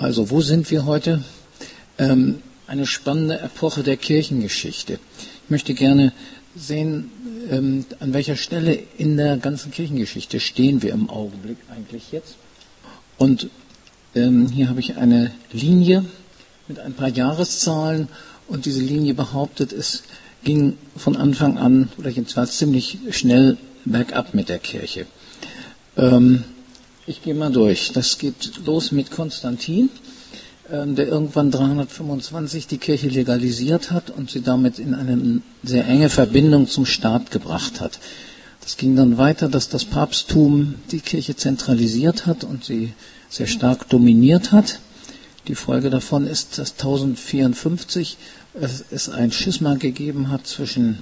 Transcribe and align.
Also, 0.00 0.30
wo 0.30 0.40
sind 0.40 0.70
wir 0.70 0.86
heute? 0.86 1.22
Ähm, 1.98 2.38
eine 2.66 2.86
spannende 2.86 3.38
Epoche 3.38 3.82
der 3.82 3.98
Kirchengeschichte. 3.98 4.94
Ich 5.44 5.50
möchte 5.50 5.74
gerne 5.74 6.14
sehen, 6.56 7.10
ähm, 7.50 7.84
an 8.00 8.14
welcher 8.14 8.36
Stelle 8.36 8.78
in 8.96 9.18
der 9.18 9.36
ganzen 9.36 9.70
Kirchengeschichte 9.70 10.40
stehen 10.40 10.80
wir 10.80 10.94
im 10.94 11.10
Augenblick 11.10 11.58
eigentlich 11.68 12.12
jetzt. 12.12 12.36
Und 13.18 13.50
ähm, 14.14 14.48
hier 14.48 14.70
habe 14.70 14.80
ich 14.80 14.96
eine 14.96 15.32
Linie 15.52 16.06
mit 16.66 16.78
ein 16.78 16.94
paar 16.94 17.10
Jahreszahlen 17.10 18.08
und 18.48 18.64
diese 18.64 18.80
Linie 18.80 19.12
behauptet, 19.12 19.70
es 19.70 20.04
ging 20.44 20.78
von 20.96 21.14
Anfang 21.14 21.58
an 21.58 21.90
oder 21.98 22.08
jedenfalls 22.08 22.56
ziemlich 22.56 22.96
schnell 23.10 23.58
bergab 23.84 24.32
mit 24.32 24.48
der 24.48 24.60
Kirche. 24.60 25.04
Ähm, 25.98 26.44
ich 27.10 27.22
gehe 27.22 27.34
mal 27.34 27.50
durch. 27.50 27.90
Das 27.92 28.18
geht 28.18 28.64
los 28.64 28.92
mit 28.92 29.10
Konstantin, 29.10 29.90
ähm, 30.70 30.94
der 30.94 31.08
irgendwann 31.08 31.50
325 31.50 32.68
die 32.68 32.78
Kirche 32.78 33.08
legalisiert 33.08 33.90
hat 33.90 34.10
und 34.10 34.30
sie 34.30 34.42
damit 34.42 34.78
in 34.78 34.94
eine 34.94 35.42
sehr 35.64 35.86
enge 35.86 36.08
Verbindung 36.08 36.68
zum 36.68 36.86
Staat 36.86 37.32
gebracht 37.32 37.80
hat. 37.80 37.98
Das 38.60 38.76
ging 38.76 38.94
dann 38.94 39.18
weiter, 39.18 39.48
dass 39.48 39.68
das 39.68 39.84
Papsttum 39.84 40.76
die 40.92 41.00
Kirche 41.00 41.34
zentralisiert 41.34 42.26
hat 42.26 42.44
und 42.44 42.64
sie 42.64 42.92
sehr 43.28 43.48
stark 43.48 43.88
dominiert 43.88 44.52
hat. 44.52 44.78
Die 45.48 45.56
Folge 45.56 45.90
davon 45.90 46.28
ist, 46.28 46.58
dass 46.58 46.72
1054 46.72 48.18
es 48.90 49.08
ein 49.08 49.32
Schisma 49.32 49.74
gegeben 49.74 50.30
hat 50.30 50.46
zwischen 50.46 51.00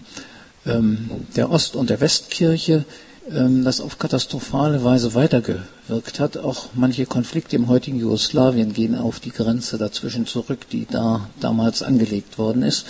ähm, 0.64 1.10
der 1.36 1.50
Ost- 1.50 1.76
und 1.76 1.90
der 1.90 2.00
Westkirche. 2.00 2.84
Ähm, 3.30 3.64
das 3.64 3.80
auf 3.80 3.98
katastrophale 3.98 4.82
Weise 4.84 5.14
weitergewirkt 5.14 6.20
hat. 6.20 6.38
Auch 6.38 6.68
manche 6.74 7.06
Konflikte 7.06 7.56
im 7.56 7.68
heutigen 7.68 7.98
Jugoslawien 7.98 8.72
gehen 8.72 8.94
auf 8.94 9.20
die 9.20 9.32
Grenze 9.32 9.76
dazwischen 9.76 10.26
zurück, 10.26 10.68
die 10.70 10.86
da 10.86 11.28
damals 11.40 11.82
angelegt 11.82 12.38
worden 12.38 12.62
ist. 12.62 12.86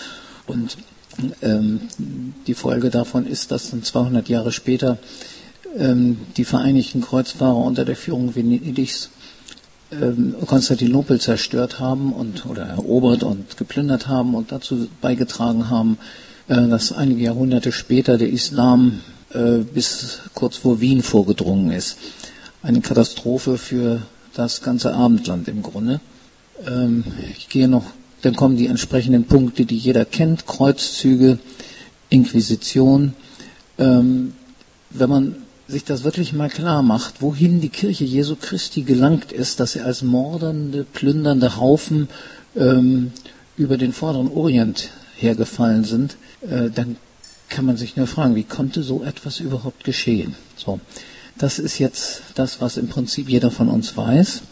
Und 0.46 0.76
ähm, 1.42 1.80
die 2.46 2.54
Folge 2.54 2.90
davon 2.90 3.26
ist, 3.26 3.50
dass 3.50 3.70
dann 3.70 3.82
200 3.82 4.28
Jahre 4.28 4.52
später 4.52 4.98
ähm, 5.76 6.18
die 6.36 6.44
Vereinigten 6.44 7.00
Kreuzfahrer 7.00 7.56
unter 7.56 7.84
der 7.84 7.96
Führung 7.96 8.36
Venedigs 8.36 9.10
ähm, 9.90 10.36
Konstantinopel 10.46 11.20
zerstört 11.20 11.80
haben 11.80 12.12
und 12.12 12.46
oder 12.46 12.62
erobert 12.62 13.24
und 13.24 13.56
geplündert 13.56 14.06
haben 14.06 14.34
und 14.34 14.52
dazu 14.52 14.86
beigetragen 15.00 15.68
haben, 15.68 15.98
äh, 16.46 16.68
dass 16.68 16.92
einige 16.92 17.22
Jahrhunderte 17.22 17.72
später 17.72 18.18
der 18.18 18.28
Islam 18.28 19.00
bis 19.30 20.20
kurz 20.34 20.56
vor 20.56 20.80
Wien 20.80 21.02
vorgedrungen 21.02 21.70
ist. 21.70 21.98
Eine 22.62 22.80
Katastrophe 22.80 23.58
für 23.58 24.02
das 24.34 24.62
ganze 24.62 24.94
Abendland 24.94 25.48
im 25.48 25.62
Grunde. 25.62 26.00
Ähm, 26.66 27.04
ich 27.36 27.48
gehe 27.48 27.68
noch, 27.68 27.84
dann 28.22 28.36
kommen 28.36 28.56
die 28.56 28.66
entsprechenden 28.66 29.24
Punkte, 29.24 29.64
die 29.64 29.76
jeder 29.76 30.04
kennt, 30.04 30.46
Kreuzzüge, 30.46 31.38
Inquisition. 32.08 33.14
Ähm, 33.78 34.32
wenn 34.90 35.10
man 35.10 35.36
sich 35.66 35.84
das 35.84 36.04
wirklich 36.04 36.32
mal 36.32 36.48
klar 36.48 36.82
macht, 36.82 37.20
wohin 37.20 37.60
die 37.60 37.68
Kirche 37.68 38.04
Jesu 38.04 38.36
Christi 38.40 38.82
gelangt 38.82 39.32
ist, 39.32 39.60
dass 39.60 39.72
sie 39.72 39.80
als 39.80 40.02
mordernde, 40.02 40.84
plündernde 40.84 41.56
Haufen 41.56 42.08
ähm, 42.56 43.12
über 43.56 43.76
den 43.76 43.92
vorderen 43.92 44.32
Orient 44.32 44.88
hergefallen 45.16 45.84
sind, 45.84 46.16
äh, 46.48 46.70
dann 46.70 46.96
kann 47.58 47.66
man 47.66 47.76
sich 47.76 47.96
nur 47.96 48.06
fragen, 48.06 48.36
wie 48.36 48.44
konnte 48.44 48.84
so 48.84 49.02
etwas 49.02 49.40
überhaupt 49.40 49.82
geschehen? 49.82 50.36
So, 50.54 50.78
das 51.38 51.58
ist 51.58 51.80
jetzt 51.80 52.22
das, 52.36 52.60
was 52.60 52.76
im 52.76 52.86
Prinzip 52.86 53.28
jeder 53.28 53.50
von 53.50 53.68
uns 53.68 53.96
weiß. 53.96 54.42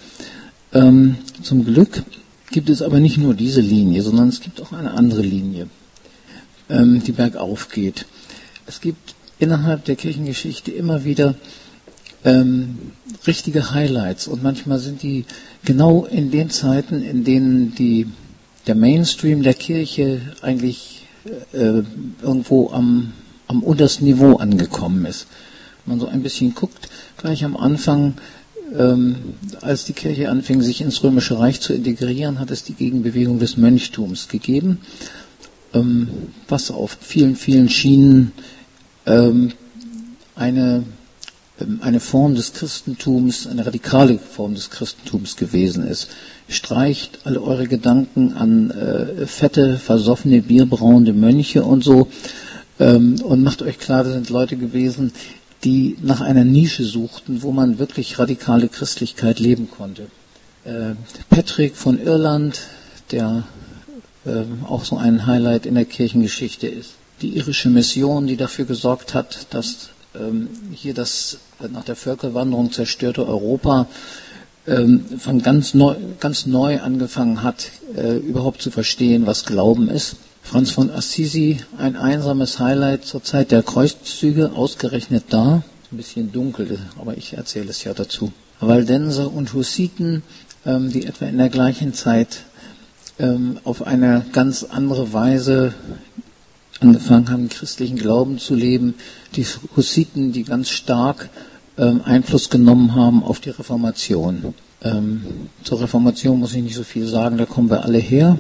Ähm, 0.73 1.15
zum 1.41 1.65
Glück 1.65 2.03
gibt 2.51 2.69
es 2.69 2.83
aber 2.83 2.99
nicht 2.99 3.17
nur 3.17 3.35
diese 3.35 3.61
Linie, 3.61 4.03
sondern 4.03 4.29
es 4.29 4.41
gibt 4.41 4.61
auch 4.61 4.73
eine 4.73 4.91
andere 4.91 5.23
Linie, 5.23 5.69
ähm, 6.69 7.01
die 7.01 7.13
bergauf 7.13 7.69
geht. 7.69 8.07
Es 8.67 8.81
gibt 8.81 9.15
innerhalb 9.39 9.85
der 9.85 9.95
Kirchengeschichte 9.95 10.73
immer 10.73 11.05
wieder 11.05 11.37
ähm, 12.25 12.91
richtige 13.25 13.71
Highlights 13.71 14.27
und 14.27 14.43
manchmal 14.43 14.81
sind 14.81 15.05
die 15.05 15.27
genau 15.65 16.07
in 16.07 16.33
den 16.33 16.51
Zeiten, 16.51 17.05
in 17.05 17.23
denen 17.23 17.73
die, 17.77 18.09
der 18.67 18.75
Mainstream 18.75 19.45
der 19.45 19.55
Kirche 19.55 20.23
eigentlich 20.43 21.06
äh, 21.53 21.83
irgendwo 22.23 22.71
am, 22.71 23.13
am 23.49 23.63
untersten 23.63 24.07
Niveau 24.07 24.37
angekommen 24.37 25.05
ist. 25.07 25.27
Wenn 25.85 25.99
man 25.99 26.01
so 26.01 26.09
ein 26.09 26.23
bisschen 26.23 26.55
guckt, 26.55 26.89
gleich 27.17 27.45
am 27.45 27.57
Anfang, 27.57 28.15
ähm, 28.77 29.17
als 29.61 29.85
die 29.85 29.93
Kirche 29.93 30.29
anfing, 30.31 30.63
sich 30.63 30.81
ins 30.81 31.03
Römische 31.03 31.39
Reich 31.39 31.61
zu 31.61 31.73
integrieren, 31.73 32.39
hat 32.39 32.51
es 32.51 32.65
die 32.65 32.75
Gegenbewegung 32.75 33.39
des 33.39 33.57
Mönchtums 33.57 34.29
gegeben, 34.29 34.79
ähm, 35.73 36.09
was 36.49 36.71
auf 36.71 36.97
vielen, 37.01 37.37
vielen 37.37 37.69
Schienen 37.69 38.33
ähm, 39.07 39.53
eine 40.35 40.85
eine 41.81 42.01
Form 42.01 42.35
des 42.35 42.53
Christentums, 42.53 43.47
eine 43.47 43.65
radikale 43.65 44.19
Form 44.19 44.55
des 44.55 44.71
Christentums 44.71 45.37
gewesen 45.37 45.87
ist. 45.87 46.09
Streicht 46.49 47.21
alle 47.25 47.43
eure 47.43 47.67
Gedanken 47.67 48.35
an 48.35 48.71
äh, 48.71 49.27
fette, 49.27 49.79
versoffene, 49.79 50.43
bierbrauende 50.43 51.13
Mönche 51.13 51.65
und 51.65 51.83
so 51.83 52.09
ähm, 52.79 53.17
und 53.23 53.43
macht 53.43 53.63
euch 53.63 53.79
klar, 53.79 54.05
das 54.05 54.13
sind 54.13 54.29
Leute 54.31 54.57
gewesen, 54.57 55.13
die 55.65 55.97
nach 56.03 56.21
einer 56.21 56.45
Nische 56.45 56.85
suchten, 56.85 57.43
wo 57.43 57.53
man 57.53 57.79
wirklich 57.79 58.19
radikale 58.19 58.69
Christlichkeit 58.69 59.41
leben 59.41 59.69
konnte. 59.71 60.09
Äh, 60.65 60.95
Patrick 61.31 61.77
von 61.77 61.99
Irland, 62.01 62.61
der 63.11 63.45
äh, 64.27 64.43
auch 64.67 64.85
so 64.85 64.97
ein 64.97 65.27
Highlight 65.27 65.65
in 65.65 65.75
der 65.75 65.87
Kirchengeschichte 65.87 66.67
ist. 66.67 66.91
Die 67.23 67.31
irische 67.37 67.71
Mission, 67.71 68.27
die 68.27 68.37
dafür 68.37 68.67
gesorgt 68.67 69.15
hat, 69.15 69.47
dass 69.51 69.89
ähm, 70.15 70.49
hier 70.73 70.93
das 70.93 71.39
nach 71.71 71.85
der 71.85 71.97
Völkerwanderung 71.97 72.73
zerstörte 72.73 73.27
Europa 73.27 73.87
ähm, 74.67 75.05
von 75.19 75.43
ganz 75.43 75.75
neu, 75.75 75.95
ganz 76.21 76.47
neu 76.47 76.81
angefangen 76.81 77.43
hat, 77.43 77.71
äh, 77.97 78.17
überhaupt 78.17 78.63
zu 78.63 78.71
verstehen, 78.71 79.27
was 79.27 79.45
Glauben 79.45 79.89
ist. 79.89 80.17
Franz 80.43 80.71
von 80.71 80.91
Assisi, 80.91 81.59
ein 81.79 81.97
einsames 81.97 82.61
Highlight 82.61 83.05
zur 83.05 83.23
Zeit 83.23 83.51
der 83.51 83.63
Kreuzzüge, 83.63 84.53
ausgerechnet 84.53 85.25
da, 85.31 85.63
ein 85.91 85.97
bisschen 85.97 86.33
dunkel, 86.33 86.79
aber 87.01 87.17
ich 87.17 87.33
erzähle 87.35 87.71
es 87.71 87.83
ja 87.85 87.95
dazu. 87.95 88.33
Waldenser 88.61 89.33
und 89.33 89.53
Hussiten, 89.55 90.23
ähm, 90.65 90.91
die 90.91 91.07
etwa 91.07 91.27
in 91.27 91.39
der 91.39 91.49
gleichen 91.49 91.95
Zeit 91.95 92.45
ähm, 93.19 93.59
auf 93.65 93.87
eine 93.87 94.25
ganz 94.33 94.65
andere 94.65 95.13
Weise 95.13 95.75
angefangen 96.81 97.31
haben, 97.31 97.49
christlichen 97.49 97.97
Glauben 97.97 98.39
zu 98.39 98.55
leben, 98.55 98.95
die 99.35 99.47
Hussiten, 99.77 100.33
die 100.33 100.45
ganz 100.45 100.69
stark 100.71 101.31
ähm, 101.79 102.03
Einfluss 102.05 102.51
genommen 102.51 102.95
haben 102.95 103.23
auf 103.23 103.41
die 103.41 103.51
Reformation. 103.51 104.55
Ähm, 104.83 105.23
zur 105.63 105.81
Reformation 105.81 106.39
muss 106.39 106.55
ich 106.55 106.63
nicht 106.63 106.77
so 106.77 106.85
viel 106.85 107.07
sagen, 107.07 107.39
da 107.39 107.47
kommen 107.47 107.71
wir 107.71 107.85
alle 107.85 107.99
her. 107.99 108.39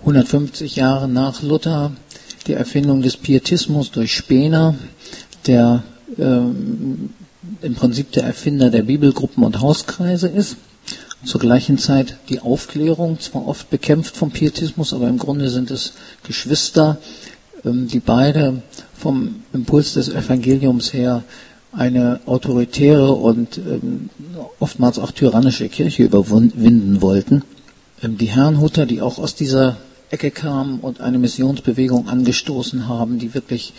150 0.00 0.76
Jahre 0.76 1.08
nach 1.08 1.42
Luther, 1.42 1.92
die 2.46 2.54
Erfindung 2.54 3.02
des 3.02 3.16
Pietismus 3.16 3.90
durch 3.90 4.14
Spener, 4.14 4.74
der 5.46 5.82
ähm, 6.18 7.10
im 7.62 7.74
Prinzip 7.74 8.12
der 8.12 8.24
Erfinder 8.24 8.70
der 8.70 8.82
Bibelgruppen 8.82 9.44
und 9.44 9.60
Hauskreise 9.60 10.28
ist. 10.28 10.56
Zur 11.22 11.40
gleichen 11.40 11.76
Zeit 11.76 12.16
die 12.30 12.40
Aufklärung, 12.40 13.20
zwar 13.20 13.46
oft 13.46 13.68
bekämpft 13.68 14.16
vom 14.16 14.30
Pietismus, 14.30 14.94
aber 14.94 15.08
im 15.08 15.18
Grunde 15.18 15.50
sind 15.50 15.70
es 15.70 15.92
Geschwister, 16.24 16.98
die 17.64 18.00
beide 18.00 18.62
vom 18.96 19.42
Impuls 19.52 19.94
des 19.94 20.08
Evangeliums 20.08 20.92
her 20.92 21.24
eine 21.72 22.20
autoritäre 22.26 23.12
und 23.12 23.58
ähm, 23.58 24.10
oftmals 24.58 24.98
auch 24.98 25.12
tyrannische 25.12 25.68
Kirche 25.68 26.04
überwinden 26.04 27.00
wollten. 27.00 27.42
Ähm, 28.02 28.18
die 28.18 28.26
Herrnhuter, 28.26 28.86
die 28.86 29.00
auch 29.00 29.18
aus 29.18 29.34
dieser 29.34 29.76
Ecke 30.10 30.30
kamen 30.30 30.80
und 30.80 31.00
eine 31.00 31.18
Missionsbewegung 31.18 32.08
angestoßen 32.08 32.88
haben, 32.88 33.18
die 33.18 33.34
wirklich 33.34 33.72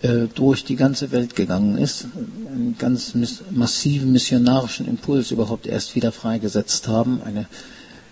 äh, 0.00 0.26
durch 0.34 0.64
die 0.64 0.76
ganze 0.76 1.12
Welt 1.12 1.36
gegangen 1.36 1.76
ist, 1.76 2.06
einen 2.50 2.76
ganz 2.78 3.14
massiven 3.50 4.12
missionarischen 4.12 4.88
Impuls 4.88 5.30
überhaupt 5.30 5.66
erst 5.66 5.96
wieder 5.96 6.12
freigesetzt 6.12 6.88
haben. 6.88 7.20
Eine 7.22 7.46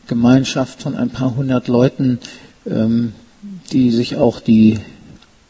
Gemeinschaft 0.07 0.83
von 0.83 0.95
ein 0.95 1.11
paar 1.11 1.37
hundert 1.37 1.69
Leuten, 1.69 2.19
ähm, 2.67 3.15
die 3.73 3.91
sich 3.91 4.17
auch 4.17 4.41
die 4.41 4.79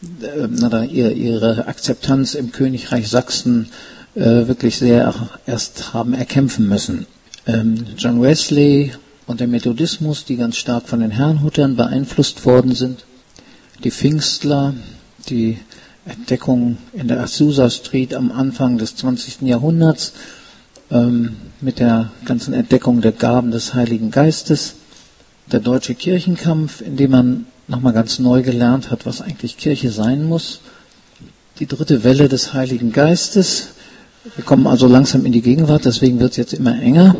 ihre 0.00 1.66
Akzeptanz 1.66 2.34
im 2.34 2.52
Königreich 2.52 3.08
Sachsen 3.08 3.68
äh, 4.14 4.46
wirklich 4.48 4.76
sehr 4.76 5.14
erst 5.46 5.94
haben 5.94 6.14
erkämpfen 6.14 6.68
müssen. 6.68 7.06
Ähm, 7.46 7.84
John 7.96 8.20
Wesley 8.20 8.92
und 9.26 9.40
der 9.40 9.46
Methodismus, 9.46 10.24
die 10.24 10.36
ganz 10.36 10.56
stark 10.56 10.88
von 10.88 11.00
den 11.00 11.10
Herrnhutern 11.10 11.76
beeinflusst 11.76 12.44
worden 12.44 12.74
sind, 12.74 13.04
die 13.84 13.90
Pfingstler, 13.90 14.74
die 15.28 15.58
Entdeckung 16.04 16.78
in 16.92 17.08
der 17.08 17.20
Azusa 17.20 17.68
Street 17.68 18.14
am 18.14 18.30
Anfang 18.30 18.78
des 18.78 18.96
20. 18.96 19.42
Jahrhunderts 19.42 20.12
ähm, 20.90 21.36
mit 21.60 21.78
der 21.78 22.12
ganzen 22.24 22.54
Entdeckung 22.54 23.00
der 23.00 23.12
Gaben 23.12 23.50
des 23.50 23.74
Heiligen 23.74 24.10
Geistes, 24.10 24.76
der 25.50 25.60
deutsche 25.60 25.94
Kirchenkampf, 25.94 26.80
in 26.80 26.96
dem 26.96 27.10
man 27.10 27.46
nochmal 27.68 27.92
ganz 27.92 28.18
neu 28.18 28.42
gelernt 28.42 28.90
hat, 28.90 29.06
was 29.06 29.20
eigentlich 29.20 29.56
Kirche 29.56 29.90
sein 29.90 30.24
muss, 30.24 30.60
die 31.58 31.66
dritte 31.66 32.04
Welle 32.04 32.28
des 32.28 32.52
Heiligen 32.52 32.92
Geistes. 32.92 33.68
Wir 34.34 34.44
kommen 34.44 34.66
also 34.66 34.86
langsam 34.86 35.24
in 35.24 35.32
die 35.32 35.42
Gegenwart, 35.42 35.84
deswegen 35.84 36.20
wird 36.20 36.32
es 36.32 36.36
jetzt 36.36 36.54
immer 36.54 36.80
enger. 36.80 37.16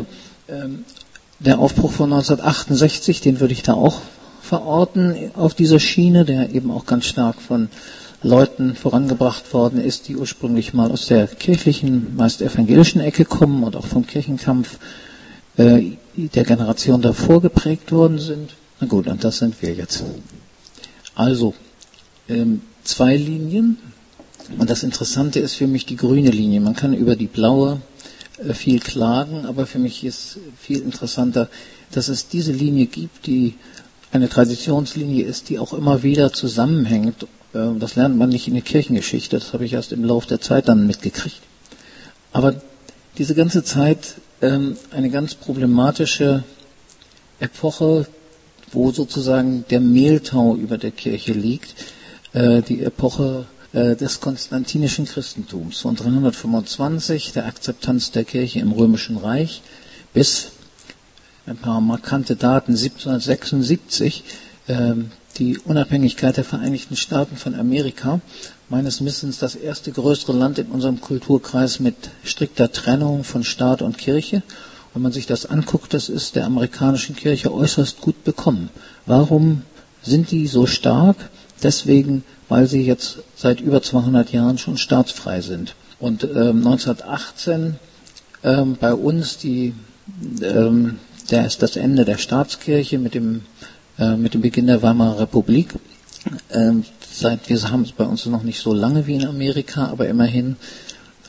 Ähm, 0.47 0.85
der 1.39 1.59
Aufbruch 1.59 1.91
von 1.91 2.11
1968, 2.11 3.21
den 3.21 3.39
würde 3.39 3.53
ich 3.53 3.63
da 3.63 3.73
auch 3.73 4.01
verorten 4.41 5.31
auf 5.35 5.53
dieser 5.53 5.79
Schiene, 5.79 6.25
der 6.25 6.53
eben 6.53 6.71
auch 6.71 6.85
ganz 6.85 7.05
stark 7.05 7.41
von 7.41 7.69
Leuten 8.23 8.75
vorangebracht 8.75 9.53
worden 9.53 9.79
ist, 9.79 10.07
die 10.07 10.15
ursprünglich 10.15 10.73
mal 10.73 10.91
aus 10.91 11.07
der 11.07 11.27
kirchlichen, 11.27 12.15
meist 12.15 12.41
evangelischen 12.41 13.01
Ecke 13.01 13.25
kommen 13.25 13.63
und 13.63 13.75
auch 13.75 13.85
vom 13.85 14.07
Kirchenkampf 14.07 14.79
äh, 15.57 15.91
der 16.15 16.43
Generation 16.43 17.01
davor 17.01 17.41
geprägt 17.41 17.91
worden 17.91 18.17
sind. 18.17 18.53
Na 18.79 18.87
gut, 18.87 19.07
und 19.07 19.23
das 19.23 19.37
sind 19.37 19.61
wir 19.61 19.73
jetzt. 19.73 20.03
Also, 21.17 21.53
ähm, 22.29 22.61
zwei 22.83 23.17
Linien. 23.17 23.77
Und 24.57 24.69
das 24.69 24.83
Interessante 24.83 25.39
ist 25.39 25.55
für 25.55 25.67
mich 25.67 25.85
die 25.85 25.97
grüne 25.97 26.31
Linie. 26.31 26.61
Man 26.61 26.75
kann 26.75 26.93
über 26.93 27.15
die 27.15 27.27
blaue 27.27 27.81
äh, 28.37 28.53
viel 28.53 28.79
klagen, 28.79 29.45
aber 29.45 29.65
für 29.65 29.79
mich 29.79 30.05
ist 30.05 30.39
viel 30.57 30.81
interessanter, 30.81 31.49
dass 31.91 32.07
es 32.07 32.29
diese 32.29 32.51
Linie 32.51 32.85
gibt, 32.85 33.27
die 33.27 33.55
eine 34.11 34.29
Traditionslinie 34.29 35.25
ist, 35.25 35.49
die 35.49 35.59
auch 35.59 35.73
immer 35.73 36.03
wieder 36.03 36.31
zusammenhängt 36.31 37.25
ähm, 37.53 37.79
das 37.79 37.95
lernt 37.95 38.17
man 38.17 38.29
nicht 38.29 38.47
in 38.47 38.53
der 38.53 38.63
Kirchengeschichte, 38.63 39.37
das 39.37 39.53
habe 39.53 39.65
ich 39.65 39.73
erst 39.73 39.91
im 39.91 40.03
Laufe 40.03 40.27
der 40.27 40.41
Zeit 40.41 40.67
dann 40.67 40.87
mitgekriegt. 40.87 41.41
Aber 42.31 42.55
diese 43.17 43.35
ganze 43.35 43.63
Zeit 43.63 44.15
ähm, 44.41 44.77
eine 44.91 45.09
ganz 45.09 45.35
problematische 45.35 46.43
Epoche, 47.39 48.07
wo 48.71 48.91
sozusagen 48.91 49.65
der 49.69 49.79
Mehltau 49.79 50.55
über 50.55 50.77
der 50.77 50.91
Kirche 50.91 51.33
liegt, 51.33 51.75
äh, 52.33 52.61
die 52.61 52.83
Epoche 52.83 53.45
äh, 53.73 53.95
des 53.95 54.19
konstantinischen 54.19 55.05
Christentums 55.05 55.81
von 55.81 55.95
325, 55.95 57.33
der 57.33 57.45
Akzeptanz 57.45 58.11
der 58.11 58.23
Kirche 58.23 58.59
im 58.59 58.71
Römischen 58.71 59.17
Reich, 59.17 59.61
bis 60.13 60.49
ein 61.45 61.57
paar 61.57 61.79
markante 61.79 62.35
Daten 62.35 62.73
1776, 62.73 64.23
die 65.37 65.57
Unabhängigkeit 65.59 66.35
der 66.35 66.43
Vereinigten 66.43 66.95
Staaten 66.95 67.37
von 67.37 67.55
Amerika, 67.55 68.19
meines 68.69 69.03
Wissens 69.03 69.39
das 69.39 69.55
erste 69.55 69.91
größere 69.91 70.33
Land 70.33 70.59
in 70.59 70.67
unserem 70.67 70.99
Kulturkreis 70.99 71.79
mit 71.79 71.95
strikter 72.23 72.71
Trennung 72.71 73.23
von 73.23 73.43
Staat 73.43 73.81
und 73.81 73.97
Kirche. 73.97 74.41
Wenn 74.97 75.03
man 75.03 75.11
sich 75.11 75.27
das 75.27 75.45
anguckt, 75.45 75.93
das 75.93 76.09
ist 76.09 76.35
der 76.35 76.45
amerikanischen 76.47 77.15
Kirche 77.15 77.53
äußerst 77.53 78.01
gut 78.01 78.23
bekommen. 78.23 78.71
Warum 79.05 79.61
sind 80.01 80.31
die 80.31 80.47
so 80.47 80.65
stark? 80.65 81.17
Deswegen, 81.61 82.23
weil 82.49 82.65
sie 82.65 82.81
jetzt 82.81 83.19
seit 83.35 83.61
über 83.61 83.83
200 83.83 84.31
Jahren 84.31 84.57
schon 84.57 84.75
staatsfrei 84.75 85.41
sind. 85.41 85.75
Und 85.99 86.23
ähm, 86.23 86.65
1918 86.65 87.75
ähm, 88.43 88.75
bei 88.79 88.95
uns 88.95 89.37
die, 89.37 89.75
ähm, 90.41 90.97
der 91.29 91.45
ist 91.45 91.61
das 91.61 91.75
Ende 91.75 92.03
der 92.03 92.17
Staatskirche 92.17 92.97
mit 92.97 93.13
dem 93.13 93.43
äh, 93.99 94.15
mit 94.15 94.33
dem 94.33 94.41
Beginn 94.41 94.65
der 94.65 94.81
Weimarer 94.81 95.19
Republik. 95.19 95.75
Ähm, 96.51 96.85
seit 97.07 97.47
wir 97.49 97.61
haben 97.69 97.83
es 97.83 97.91
bei 97.91 98.05
uns 98.05 98.25
noch 98.25 98.41
nicht 98.41 98.59
so 98.59 98.73
lange 98.73 99.05
wie 99.05 99.13
in 99.13 99.27
Amerika, 99.27 99.89
aber 99.89 100.07
immerhin 100.07 100.55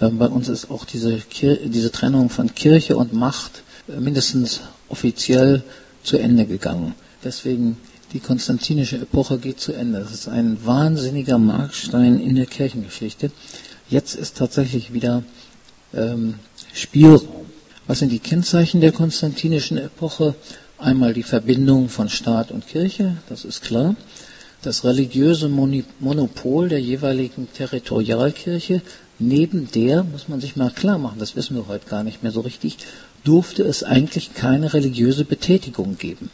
bei 0.00 0.27
uns 0.27 0.49
ist 0.49 0.71
auch 0.71 0.85
diese, 0.85 1.21
diese 1.65 1.91
Trennung 1.91 2.31
von 2.31 2.55
Kirche 2.55 2.97
und 2.97 3.12
Macht 3.12 3.62
äh, 3.89 4.00
mindestens 4.00 4.61
offiziell 4.89 5.62
zu 6.03 6.19
Ende 6.19 6.47
gegangen. 6.47 6.95
Deswegen 7.25 7.77
die 8.12 8.21
konstantinische 8.21 8.97
Epoche 8.97 9.39
geht 9.39 9.61
zu 9.61 9.73
Ende. 9.73 10.00
Das 10.00 10.12
ist 10.12 10.29
ein 10.29 10.65
wahnsinniger 10.65 11.39
Markstein 11.39 12.21
in 12.21 12.37
der 12.37 12.47
Kirchengeschichte. 12.47 13.31
Jetzt 13.91 14.15
ist 14.15 14.37
tatsächlich 14.37 14.93
wieder 14.93 15.23
ähm, 15.95 16.37
Spielraum. 16.73 17.47
Was 17.87 17.99
sind 18.01 18.12
die 18.12 18.19
Kennzeichen 18.19 18.81
der 18.81 18.93
konstantinischen 18.93 19.79
Epoche? 19.79 20.35
Einmal 20.79 21.12
die 21.12 21.23
Verbindung 21.23 21.89
von 21.89 22.09
Staat 22.09 22.53
und 22.53 22.67
Kirche, 22.67 23.17
das 23.29 23.44
ist 23.44 23.62
klar. 23.62 23.97
Das 24.62 24.85
religiöse 24.85 25.49
Monopol 25.49 26.69
der 26.69 26.81
jeweiligen 26.81 27.49
Territorialkirche, 27.53 28.83
neben 29.19 29.70
der, 29.73 30.05
muss 30.05 30.29
man 30.29 30.41
sich 30.41 30.56
mal 30.56 30.70
klar 30.70 30.99
machen, 30.99 31.19
das 31.19 31.37
wissen 31.37 31.56
wir 31.56 31.69
heute 31.69 31.88
gar 31.88 32.03
nicht 32.03 32.23
mehr 32.23 32.32
so 32.32 32.41
richtig, 32.41 32.79
durfte 33.25 33.62
es 33.62 33.82
eigentlich 33.82 34.35
keine 34.35 34.73
religiöse 34.73 35.25
Betätigung 35.25 35.99
geben. 35.99 36.31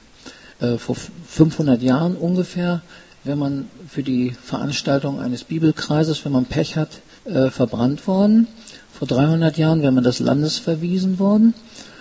Äh, 0.61 0.79
vor 0.79 0.97
500 0.97 1.83
Jahren 1.83 2.17
ungefähr, 2.17 2.83
wenn 3.25 3.39
man 3.39 3.69
für 3.89 4.03
die 4.03 4.31
Veranstaltung 4.31 5.21
eines 5.21 5.45
Bibelkreises, 5.45 6.25
wenn 6.25 6.33
man 6.33 6.45
Pech 6.45 6.77
hat, 6.77 7.01
äh, 7.25 7.51
verbrannt 7.51 8.07
worden. 8.07 8.49
Vor 8.93 9.09
300 9.09 9.57
Jahren 9.57 9.83
wäre 9.83 9.93
man 9.93 10.05
des 10.05 10.21
Landes 10.21 10.59
verwiesen 10.59 11.19
worden. 11.19 11.55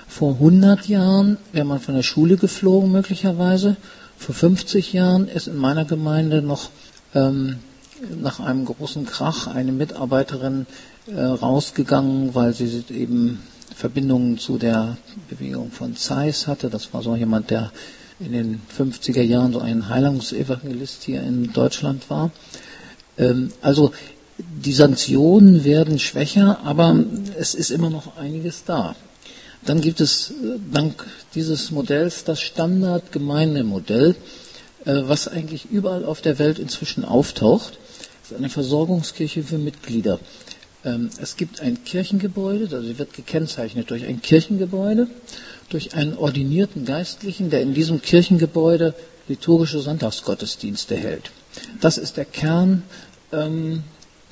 Vor 0.08 0.34
100 0.34 0.88
Jahren 0.88 1.38
wäre 1.54 1.66
man 1.66 1.80
von 1.80 1.96
der 1.96 2.04
Schule 2.04 2.38
geflogen 2.38 2.92
möglicherweise. 2.92 3.78
Vor 4.18 4.36
50 4.36 4.94
Jahren 4.94 5.28
ist 5.28 5.48
in 5.48 5.58
meiner 5.58 5.86
Gemeinde 5.86 6.42
noch 6.42 6.70
ähm, 7.16 7.58
nach 8.22 8.40
einem 8.40 8.66
großen 8.66 9.06
Krach 9.06 9.48
eine 9.48 9.72
Mitarbeiterin 9.72 10.66
äh, 11.08 11.22
rausgegangen, 11.22 12.36
weil 12.36 12.54
sie 12.54 12.84
eben 12.90 13.42
Verbindungen 13.76 14.38
zu 14.38 14.58
der 14.58 14.98
Bewegung 15.30 15.72
von 15.72 15.96
Zeiss 15.96 16.48
hatte. 16.48 16.70
Das 16.70 16.94
war 16.94 17.02
so 17.02 17.16
jemand, 17.16 17.50
der 17.50 17.72
in 18.20 18.32
den 18.32 18.62
50er 18.78 19.22
Jahren 19.22 19.54
so 19.54 19.60
ein 19.60 19.90
Heilungsevangelist 19.90 21.04
hier 21.04 21.22
in 21.24 21.52
Deutschland 21.54 22.10
war. 22.10 22.32
Ähm, 23.18 23.52
also 23.62 23.92
die 24.38 24.74
Sanktionen 24.74 25.64
werden 25.64 26.00
schwächer, 26.00 26.60
aber 26.64 26.96
es 27.38 27.54
ist 27.54 27.72
immer 27.72 27.90
noch 27.90 28.18
einiges 28.18 28.64
da. 28.66 28.96
Dann 29.66 29.82
gibt 29.82 30.02
es 30.02 30.32
äh, 30.32 30.60
dank 30.72 31.06
dieses 31.36 31.72
Modells 31.72 32.24
das 32.24 32.42
Standard-Gemeindemodell, 32.42 34.16
äh, 34.86 35.02
was 35.06 35.28
eigentlich 35.28 35.66
überall 35.72 36.06
auf 36.06 36.22
der 36.22 36.40
Welt 36.40 36.60
inzwischen 36.60 37.06
auftaucht. 37.06 37.80
Das 38.24 38.32
ist 38.32 38.38
eine 38.38 38.50
Versorgungskirche 38.50 39.44
für 39.44 39.58
Mitglieder. 39.58 40.20
Ähm, 40.86 41.10
es 41.22 41.36
gibt 41.36 41.62
ein 41.62 41.84
Kirchengebäude, 41.84 42.74
also 42.76 42.88
sie 42.88 42.98
wird 42.98 43.14
gekennzeichnet 43.14 43.90
durch 43.90 44.06
ein 44.06 44.22
Kirchengebäude, 44.22 45.08
durch 45.70 45.94
einen 45.94 46.18
ordinierten 46.18 46.86
Geistlichen, 46.86 47.50
der 47.50 47.62
in 47.62 47.74
diesem 47.74 48.02
Kirchengebäude 48.02 48.94
liturgische 49.28 49.80
Sonntagsgottesdienste 49.80 50.96
hält. 50.96 51.32
Das 51.82 51.98
ist 51.98 52.18
der 52.18 52.26
Kern 52.26 52.84
ähm, 53.32 53.84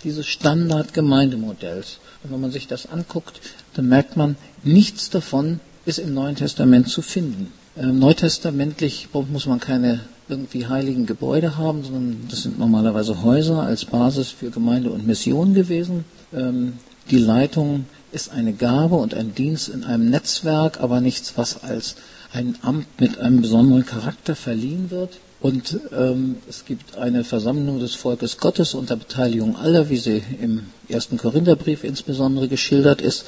dieses 0.03 0.25
Standard-Gemeindemodells. 0.27 1.99
Und 2.23 2.31
wenn 2.31 2.41
man 2.41 2.51
sich 2.51 2.67
das 2.67 2.85
anguckt, 2.85 3.41
dann 3.73 3.87
merkt 3.87 4.15
man, 4.15 4.37
nichts 4.63 5.09
davon 5.09 5.59
ist 5.85 5.99
im 5.99 6.13
Neuen 6.13 6.35
Testament 6.35 6.89
zu 6.89 7.01
finden. 7.01 7.51
Ähm, 7.77 7.99
neutestamentlich 7.99 9.09
muss 9.13 9.45
man 9.45 9.59
keine 9.59 10.01
irgendwie 10.31 10.67
heiligen 10.67 11.05
Gebäude 11.05 11.57
haben, 11.57 11.83
sondern 11.83 12.27
das 12.29 12.43
sind 12.43 12.57
normalerweise 12.57 13.21
Häuser 13.21 13.61
als 13.61 13.85
Basis 13.85 14.31
für 14.31 14.49
Gemeinde 14.49 14.89
und 14.89 15.05
Mission 15.05 15.53
gewesen. 15.53 16.05
Ähm, 16.33 16.73
die 17.09 17.17
Leitung 17.17 17.85
ist 18.11 18.31
eine 18.31 18.53
Gabe 18.53 18.95
und 18.95 19.13
ein 19.13 19.35
Dienst 19.35 19.69
in 19.69 19.83
einem 19.83 20.09
Netzwerk, 20.09 20.79
aber 20.79 21.01
nichts, 21.01 21.33
was 21.35 21.63
als 21.63 21.95
ein 22.33 22.57
Amt 22.61 22.87
mit 22.99 23.19
einem 23.19 23.41
besonderen 23.41 23.85
Charakter 23.85 24.35
verliehen 24.35 24.89
wird. 24.89 25.19
Und 25.41 25.79
ähm, 25.91 26.37
es 26.47 26.65
gibt 26.65 26.97
eine 26.97 27.23
Versammlung 27.23 27.79
des 27.79 27.95
Volkes 27.95 28.37
Gottes 28.37 28.73
unter 28.73 28.95
Beteiligung 28.95 29.55
aller, 29.55 29.89
wie 29.89 29.97
sie 29.97 30.23
im 30.39 30.67
ersten 30.87 31.17
Korintherbrief 31.17 31.83
insbesondere 31.83 32.47
geschildert 32.47 33.01
ist. 33.01 33.25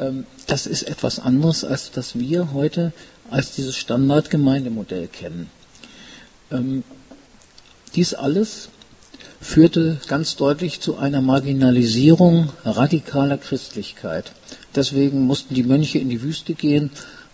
Ähm, 0.00 0.24
das 0.46 0.66
ist 0.66 0.84
etwas 0.84 1.18
anderes, 1.18 1.64
als 1.64 1.90
das 1.90 2.18
wir 2.18 2.52
heute 2.52 2.92
als 3.30 3.52
dieses 3.52 3.76
Standardgemeindemodell 3.76 5.08
kennen. 5.08 5.50
Ähm, 6.50 6.84
dies 7.94 8.14
alles 8.14 8.68
führte 9.40 9.98
ganz 10.08 10.36
deutlich 10.36 10.80
zu 10.80 10.96
einer 10.96 11.20
Marginalisierung 11.20 12.50
radikaler 12.64 13.38
Christlichkeit. 13.38 14.32
Deswegen 14.74 15.22
mussten 15.22 15.54
die 15.54 15.62
Mönche 15.62 15.98
in 15.98 16.08
die 16.08 16.22
Wüste 16.22 16.54
gehen, 16.54 16.90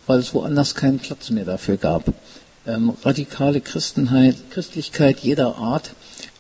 weil 0.06 0.18
es 0.18 0.34
woanders 0.34 0.74
keinen 0.74 0.98
Platz 0.98 1.30
mehr 1.30 1.44
dafür 1.44 1.76
gab 1.76 2.12
ähm, 2.66 2.94
radikale 3.02 3.60
Christenheit, 3.60 4.36
Christlichkeit 4.50 5.20
jeder 5.20 5.56
Art 5.56 5.90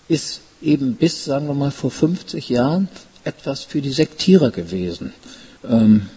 ist 0.08 0.40
eben 0.60 0.94
bis, 0.94 1.24
sagen 1.24 1.48
wir 1.48 1.54
mal, 1.54 1.70
vor 1.70 1.90
50 1.90 2.48
Jahren 2.48 2.88
etwas 3.24 3.62
für 3.62 3.80
die 3.80 3.90
Sektierer 3.90 4.50
gewesen. 4.50 5.12
Ähm, 5.68 6.08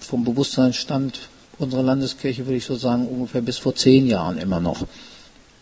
vom 0.00 0.24
Bewusstseinsstand 0.24 1.20
unserer 1.58 1.82
Landeskirche 1.82 2.46
würde 2.46 2.56
ich 2.56 2.64
so 2.64 2.74
sagen, 2.74 3.06
ungefähr 3.06 3.42
bis 3.42 3.58
vor 3.58 3.74
zehn 3.74 4.06
Jahren 4.06 4.38
immer 4.38 4.60
noch. 4.60 4.86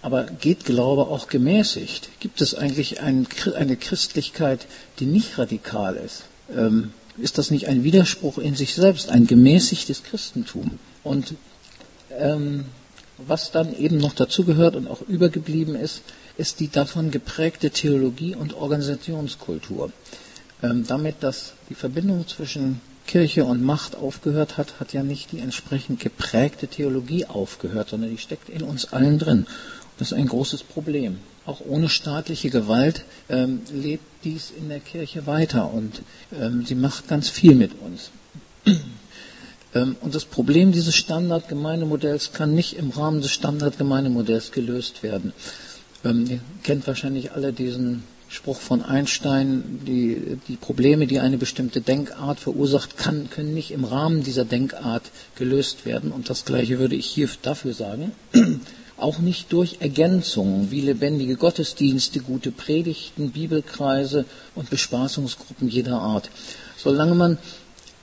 Aber 0.03 0.25
geht 0.25 0.65
Glaube 0.65 1.03
auch 1.09 1.29
gemäßigt? 1.29 2.09
Gibt 2.21 2.41
es 2.41 2.55
eigentlich 2.55 3.01
ein, 3.01 3.27
eine 3.55 3.77
Christlichkeit, 3.77 4.67
die 4.99 5.07
nicht 5.07 5.39
radikal 5.39 5.97
ist? 5.97 6.25
Ähm, 6.55 6.93
ist 7.19 7.39
das 7.39 7.51
nicht 7.51 7.69
ein 7.69 7.85
Widerspruch 7.85 8.39
in 8.39 8.55
sich 8.55 8.75
selbst, 8.75 9.11
ein 9.11 9.27
gemäßigtes 9.27 10.03
Christentum? 10.05 10.79
Und 11.05 11.35
ähm, 12.19 12.65
was 13.19 13.51
dann 13.51 13.77
eben 13.77 13.99
noch 13.99 14.15
dazugehört 14.15 14.77
und 14.77 14.89
auch 14.89 15.03
übergeblieben 15.03 15.75
ist, 15.75 16.03
ist 16.39 16.61
die 16.61 16.69
davon 16.69 17.11
geprägte 17.11 17.71
Theologie 17.71 18.35
und 18.35 18.55
Organisationskultur. 18.55 19.93
Ähm, 20.63 20.87
damit, 20.87 21.17
dass 21.21 21.53
die 21.69 21.75
Verbindung 21.75 22.27
zwischen 22.27 22.81
Kirche 23.07 23.45
und 23.45 23.63
Macht 23.63 23.97
aufgehört 23.97 24.57
hat, 24.57 24.79
hat 24.79 24.93
ja 24.93 25.03
nicht 25.03 25.33
die 25.33 25.41
entsprechend 25.41 26.01
geprägte 26.01 26.69
Theologie 26.69 27.27
aufgehört, 27.27 27.91
sondern 27.91 28.11
die 28.11 28.19
steckt 28.19 28.49
in 28.49 28.63
uns 28.63 28.93
allen 28.93 29.19
drin. 29.19 29.47
Das 30.01 30.13
ist 30.13 30.19
ein 30.19 30.29
großes 30.29 30.63
Problem. 30.63 31.19
Auch 31.45 31.61
ohne 31.61 31.91
staatliche 31.91 32.49
Gewalt 32.49 33.05
ähm, 33.29 33.61
lebt 33.71 34.03
dies 34.25 34.51
in 34.51 34.71
der 34.71 34.81
Kirche 34.81 35.27
weiter 35.27 35.75
und 35.75 36.01
ähm, 36.33 36.65
sie 36.65 36.75
macht 36.75 37.07
ganz 37.07 37.29
viel 37.29 37.55
mit 37.55 37.73
uns. 37.81 38.11
Ähm, 39.73 39.95
und 40.01 40.17
das 40.17 40.25
Problem 40.25 40.73
dieses 40.73 40.97
Standardgemeindemodells 40.97 42.33
kann 42.33 42.57
nicht 42.57 42.77
im 42.77 42.91
Rahmen 42.91 43.23
des 43.23 43.31
Standardgemeindemodells 43.31 44.51
gelöst 44.51 45.05
werden. 45.05 45.33
Ähm, 46.05 46.27
ihr 46.29 46.41
kennt 46.65 46.89
wahrscheinlich 46.89 47.31
alle 47.31 47.53
diesen 47.53 48.03
Spruch 48.29 48.59
von 48.59 48.83
Einstein, 48.83 49.79
die, 49.87 50.39
die 50.49 50.57
Probleme, 50.57 51.07
die 51.07 51.21
eine 51.21 51.39
bestimmte 51.39 51.83
Denkart 51.83 52.41
verursacht, 52.41 52.97
kann, 52.97 53.31
können 53.31 53.55
nicht 53.55 53.71
im 53.71 53.85
Rahmen 53.85 54.25
dieser 54.25 54.45
Denkart 54.45 55.05
gelöst 55.37 55.87
werden. 55.87 56.11
Und 56.11 56.31
das 56.31 56.45
Gleiche 56.45 56.81
würde 56.81 56.97
ich 56.97 57.07
hier 57.07 57.29
dafür 57.43 57.73
sagen. 57.73 58.11
Auch 59.01 59.19
nicht 59.19 59.53
durch 59.53 59.79
Ergänzungen 59.81 60.71
wie 60.71 60.81
lebendige 60.81 61.37
Gottesdienste, 61.37 62.21
gute 62.21 62.51
Predigten, 62.51 63.31
Bibelkreise 63.31 64.25
und 64.55 64.71
Bespaßungsgruppen 64.71 65.69
jeder 65.69 66.01
Art. 66.01 66.31
Solange 66.77 67.15
man 67.15 67.39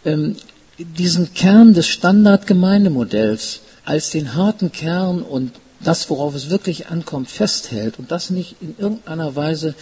ähm, 0.05 0.35
diesen 0.77 1.33
Kern 1.33 1.73
des 1.73 1.87
Standardgemeindemodells 1.87 3.61
als 3.85 4.09
den 4.09 4.35
harten 4.35 4.71
Kern 4.71 5.21
und 5.21 5.53
das, 5.79 6.09
worauf 6.09 6.35
es 6.35 6.49
wirklich 6.49 6.87
ankommt, 6.87 7.29
festhält 7.29 7.99
und 7.99 8.11
das 8.11 8.29
nicht 8.29 8.55
in 8.61 8.75
irgendeiner 8.77 9.35
Weise 9.35 9.75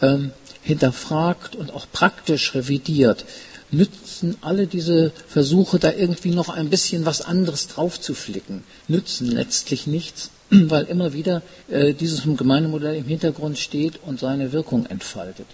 ähm, 0.00 0.32
hinterfragt 0.62 1.56
und 1.56 1.72
auch 1.74 1.86
praktisch 1.92 2.54
revidiert, 2.54 3.24
nützen 3.72 4.36
alle 4.42 4.66
diese 4.66 5.12
Versuche, 5.26 5.78
da 5.78 5.92
irgendwie 5.92 6.30
noch 6.30 6.48
ein 6.48 6.70
bisschen 6.70 7.04
was 7.06 7.22
anderes 7.22 7.66
draufzuflicken, 7.68 8.62
nützen 8.86 9.28
letztlich 9.28 9.86
nichts, 9.86 10.30
weil 10.50 10.84
immer 10.84 11.12
wieder 11.12 11.42
äh, 11.68 11.94
dieses 11.94 12.22
Gemeindemodell 12.24 12.96
im 12.96 13.06
Hintergrund 13.06 13.58
steht 13.58 13.98
und 14.04 14.20
seine 14.20 14.52
Wirkung 14.52 14.86
entfaltet. 14.86 15.46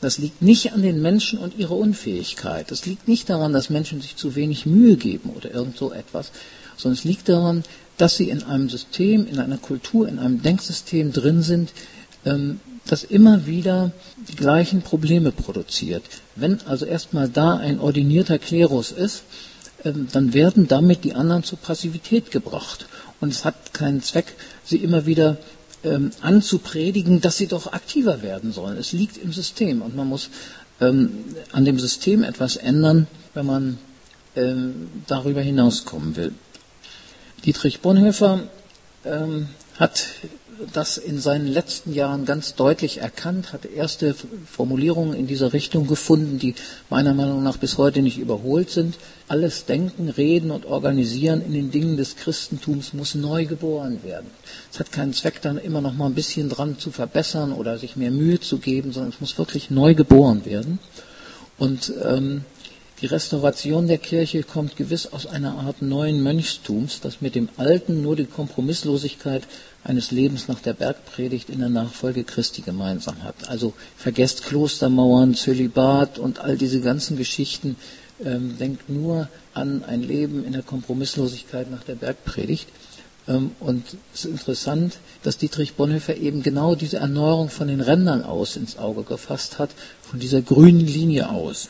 Das 0.00 0.18
liegt 0.18 0.42
nicht 0.42 0.72
an 0.72 0.82
den 0.82 1.00
Menschen 1.00 1.38
und 1.38 1.56
ihrer 1.58 1.76
Unfähigkeit. 1.76 2.70
Das 2.70 2.84
liegt 2.84 3.08
nicht 3.08 3.30
daran, 3.30 3.52
dass 3.52 3.70
Menschen 3.70 4.00
sich 4.00 4.16
zu 4.16 4.34
wenig 4.34 4.66
Mühe 4.66 4.96
geben 4.96 5.30
oder 5.30 5.52
irgend 5.52 5.76
so 5.76 5.92
etwas, 5.92 6.30
sondern 6.76 6.98
es 6.98 7.04
liegt 7.04 7.28
daran, 7.28 7.62
dass 7.96 8.16
sie 8.16 8.28
in 8.28 8.42
einem 8.42 8.68
System, 8.68 9.26
in 9.26 9.38
einer 9.38 9.58
Kultur, 9.58 10.08
in 10.08 10.18
einem 10.18 10.42
Denksystem 10.42 11.12
drin 11.12 11.42
sind, 11.42 11.72
ähm, 12.24 12.60
das 12.92 13.04
immer 13.04 13.46
wieder 13.46 13.90
die 14.28 14.36
gleichen 14.36 14.82
Probleme 14.82 15.32
produziert. 15.32 16.04
Wenn 16.36 16.60
also 16.66 16.84
erstmal 16.84 17.26
da 17.26 17.56
ein 17.56 17.80
ordinierter 17.80 18.38
Klerus 18.38 18.92
ist, 18.92 19.22
ähm, 19.82 20.08
dann 20.12 20.34
werden 20.34 20.68
damit 20.68 21.02
die 21.02 21.14
anderen 21.14 21.42
zur 21.42 21.56
Passivität 21.58 22.30
gebracht. 22.30 22.84
Und 23.18 23.30
es 23.30 23.46
hat 23.46 23.72
keinen 23.72 24.02
Zweck, 24.02 24.34
sie 24.62 24.76
immer 24.76 25.06
wieder 25.06 25.38
ähm, 25.84 26.10
anzupredigen, 26.20 27.22
dass 27.22 27.38
sie 27.38 27.46
doch 27.46 27.72
aktiver 27.72 28.20
werden 28.20 28.52
sollen. 28.52 28.76
Es 28.76 28.92
liegt 28.92 29.16
im 29.16 29.32
System 29.32 29.80
und 29.80 29.96
man 29.96 30.08
muss 30.08 30.28
ähm, 30.78 31.24
an 31.50 31.64
dem 31.64 31.78
System 31.78 32.22
etwas 32.22 32.56
ändern, 32.56 33.06
wenn 33.32 33.46
man 33.46 33.78
darüber 35.06 35.42
hinauskommen 35.42 36.16
will. 36.16 36.32
Dietrich 37.44 37.80
Bonhoeffer 37.80 38.44
hat 39.78 40.06
das 40.72 40.98
in 40.98 41.18
seinen 41.18 41.46
letzten 41.46 41.92
Jahren 41.92 42.24
ganz 42.24 42.54
deutlich 42.54 42.98
erkannt, 42.98 43.52
hat 43.52 43.64
erste 43.64 44.14
Formulierungen 44.46 45.14
in 45.14 45.26
dieser 45.26 45.52
Richtung 45.52 45.86
gefunden, 45.86 46.38
die 46.38 46.54
meiner 46.90 47.14
Meinung 47.14 47.42
nach 47.42 47.56
bis 47.56 47.78
heute 47.78 48.02
nicht 48.02 48.18
überholt 48.18 48.70
sind. 48.70 48.96
Alles 49.28 49.64
Denken, 49.64 50.08
Reden 50.08 50.50
und 50.50 50.66
Organisieren 50.66 51.44
in 51.44 51.52
den 51.52 51.70
Dingen 51.70 51.96
des 51.96 52.16
Christentums 52.16 52.92
muss 52.92 53.14
neu 53.14 53.46
geboren 53.46 54.02
werden. 54.04 54.30
Es 54.70 54.78
hat 54.78 54.92
keinen 54.92 55.14
Zweck, 55.14 55.40
dann 55.42 55.58
immer 55.58 55.80
noch 55.80 55.94
mal 55.94 56.06
ein 56.06 56.14
bisschen 56.14 56.48
dran 56.48 56.78
zu 56.78 56.90
verbessern 56.90 57.52
oder 57.52 57.78
sich 57.78 57.96
mehr 57.96 58.10
Mühe 58.10 58.40
zu 58.40 58.58
geben, 58.58 58.92
sondern 58.92 59.12
es 59.12 59.20
muss 59.20 59.38
wirklich 59.38 59.70
neu 59.70 59.94
geboren 59.94 60.44
werden. 60.44 60.78
Und 61.58 61.92
ähm, 62.04 62.44
die 63.02 63.06
Restauration 63.06 63.88
der 63.88 63.98
Kirche 63.98 64.44
kommt 64.44 64.76
gewiss 64.76 65.08
aus 65.12 65.26
einer 65.26 65.58
Art 65.58 65.82
neuen 65.82 66.22
Mönchstums, 66.22 67.00
das 67.00 67.20
mit 67.20 67.34
dem 67.34 67.48
Alten 67.56 68.00
nur 68.00 68.14
die 68.14 68.26
Kompromisslosigkeit 68.26 69.42
eines 69.82 70.12
Lebens 70.12 70.46
nach 70.46 70.60
der 70.60 70.72
Bergpredigt 70.72 71.50
in 71.50 71.58
der 71.58 71.68
Nachfolge 71.68 72.22
Christi 72.22 72.62
gemeinsam 72.62 73.24
hat. 73.24 73.48
Also 73.48 73.72
vergesst 73.96 74.44
Klostermauern, 74.44 75.34
Zölibat 75.34 76.20
und 76.20 76.38
all 76.38 76.56
diese 76.56 76.80
ganzen 76.80 77.16
Geschichten. 77.16 77.74
Ähm, 78.24 78.56
denkt 78.56 78.88
nur 78.88 79.28
an 79.52 79.82
ein 79.82 80.02
Leben 80.02 80.44
in 80.44 80.52
der 80.52 80.62
Kompromisslosigkeit 80.62 81.68
nach 81.72 81.82
der 81.82 81.96
Bergpredigt. 81.96 82.68
Ähm, 83.26 83.50
und 83.58 83.84
es 84.14 84.26
ist 84.26 84.30
interessant, 84.30 84.98
dass 85.24 85.38
Dietrich 85.38 85.74
Bonhoeffer 85.74 86.16
eben 86.16 86.44
genau 86.44 86.76
diese 86.76 86.98
Erneuerung 86.98 87.48
von 87.48 87.66
den 87.66 87.80
Rändern 87.80 88.22
aus 88.22 88.54
ins 88.54 88.78
Auge 88.78 89.02
gefasst 89.02 89.58
hat, 89.58 89.70
von 90.02 90.20
dieser 90.20 90.40
grünen 90.40 90.86
Linie 90.86 91.30
aus. 91.30 91.68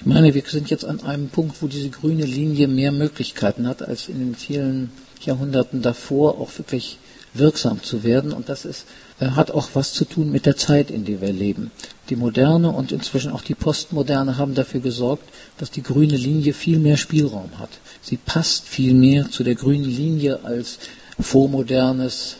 Ich 0.00 0.06
meine, 0.06 0.32
wir 0.32 0.42
sind 0.46 0.70
jetzt 0.70 0.86
an 0.86 1.02
einem 1.02 1.28
Punkt, 1.28 1.60
wo 1.60 1.66
diese 1.66 1.90
grüne 1.90 2.24
Linie 2.24 2.68
mehr 2.68 2.90
Möglichkeiten 2.90 3.66
hat, 3.66 3.82
als 3.82 4.08
in 4.08 4.18
den 4.18 4.34
vielen 4.34 4.90
Jahrhunderten 5.20 5.82
davor 5.82 6.40
auch 6.40 6.56
wirklich 6.56 6.96
wirksam 7.34 7.82
zu 7.82 8.02
werden. 8.02 8.32
Und 8.32 8.48
das 8.48 8.64
ist, 8.64 8.86
äh, 9.20 9.32
hat 9.32 9.50
auch 9.50 9.68
was 9.74 9.92
zu 9.92 10.06
tun 10.06 10.32
mit 10.32 10.46
der 10.46 10.56
Zeit, 10.56 10.90
in 10.90 11.04
der 11.04 11.20
wir 11.20 11.34
leben. 11.34 11.70
Die 12.08 12.16
Moderne 12.16 12.70
und 12.70 12.92
inzwischen 12.92 13.30
auch 13.30 13.42
die 13.42 13.54
Postmoderne 13.54 14.38
haben 14.38 14.54
dafür 14.54 14.80
gesorgt, 14.80 15.28
dass 15.58 15.70
die 15.70 15.82
grüne 15.82 16.16
Linie 16.16 16.54
viel 16.54 16.78
mehr 16.78 16.96
Spielraum 16.96 17.58
hat. 17.58 17.70
Sie 18.00 18.16
passt 18.16 18.66
viel 18.66 18.94
mehr 18.94 19.30
zu 19.30 19.44
der 19.44 19.54
grünen 19.54 19.84
Linie 19.84 20.40
als 20.44 20.78
vormodernes 21.20 22.36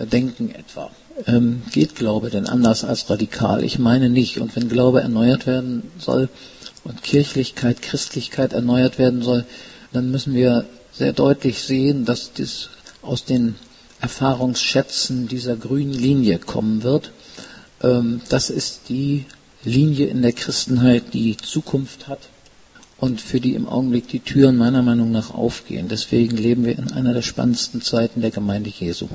äh, 0.00 0.06
Denken 0.06 0.54
etwa. 0.54 0.90
Ähm, 1.26 1.64
geht 1.70 1.96
Glaube 1.96 2.30
denn 2.30 2.46
anders 2.46 2.82
als 2.82 3.10
radikal? 3.10 3.62
Ich 3.62 3.78
meine 3.78 4.08
nicht. 4.08 4.38
Und 4.38 4.56
wenn 4.56 4.70
Glaube 4.70 5.02
erneuert 5.02 5.46
werden 5.46 5.90
soll, 5.98 6.30
und 6.84 7.02
Kirchlichkeit, 7.02 7.82
Christlichkeit 7.82 8.52
erneuert 8.52 8.98
werden 8.98 9.22
soll, 9.22 9.44
dann 9.92 10.10
müssen 10.10 10.34
wir 10.34 10.66
sehr 10.92 11.12
deutlich 11.12 11.60
sehen, 11.60 12.04
dass 12.04 12.32
das 12.32 12.70
aus 13.02 13.24
den 13.24 13.56
Erfahrungsschätzen 14.00 15.28
dieser 15.28 15.56
grünen 15.56 15.92
Linie 15.92 16.38
kommen 16.38 16.82
wird. 16.82 17.10
Ähm, 17.82 18.20
das 18.28 18.50
ist 18.50 18.82
die 18.88 19.24
Linie 19.64 20.06
in 20.06 20.22
der 20.22 20.32
Christenheit, 20.32 21.14
die 21.14 21.36
Zukunft 21.36 22.06
hat 22.06 22.20
und 22.98 23.20
für 23.20 23.40
die 23.40 23.54
im 23.54 23.66
Augenblick 23.66 24.08
die 24.08 24.20
Türen 24.20 24.56
meiner 24.56 24.82
Meinung 24.82 25.10
nach 25.10 25.32
aufgehen. 25.34 25.88
Deswegen 25.88 26.36
leben 26.36 26.64
wir 26.64 26.78
in 26.78 26.92
einer 26.92 27.14
der 27.14 27.22
spannendsten 27.22 27.82
Zeiten 27.82 28.20
der 28.20 28.30
Gemeinde 28.30 28.70
Jesu. 28.70 29.08